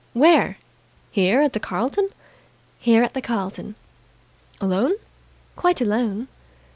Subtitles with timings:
[0.13, 0.57] "Where?
[1.11, 2.09] Here at the 'Carlton'?"
[2.79, 3.75] "Here at the 'Carlton'!"
[4.59, 4.93] "Alone?"
[5.55, 6.27] "Quite alone."